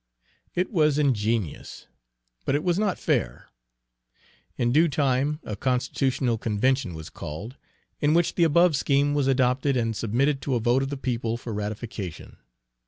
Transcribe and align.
It 0.55 0.71
was 0.71 0.97
ingenious, 0.97 1.85
but 2.43 2.55
it 2.55 2.63
was 2.63 2.79
not 2.79 2.97
fair. 2.97 3.49
In 4.57 4.71
due 4.71 4.87
time 4.87 5.39
a 5.43 5.55
constitutional 5.55 6.39
convention 6.39 6.95
was 6.95 7.11
called, 7.11 7.55
in 7.99 8.15
which 8.15 8.33
the 8.33 8.43
above 8.43 8.75
scheme 8.75 9.13
was 9.13 9.27
adopted 9.27 9.77
and 9.77 9.95
submitted 9.95 10.41
to 10.41 10.55
a 10.55 10.59
vote 10.59 10.81
of 10.81 10.89
the 10.89 10.97
people 10.97 11.37
for 11.37 11.53
ratification. 11.53 12.37